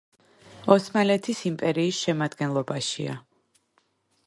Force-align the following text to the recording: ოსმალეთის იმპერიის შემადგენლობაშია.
ოსმალეთის 0.75 1.41
იმპერიის 1.51 2.01
შემადგენლობაშია. 2.07 3.21